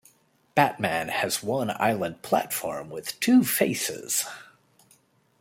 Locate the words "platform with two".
2.23-3.43